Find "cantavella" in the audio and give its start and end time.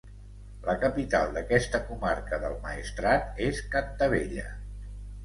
3.77-4.49